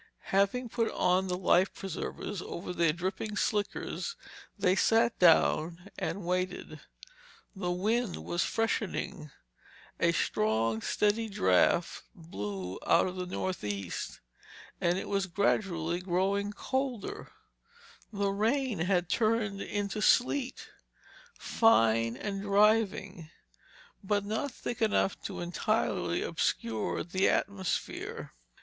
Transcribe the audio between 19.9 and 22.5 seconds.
sleet, fine and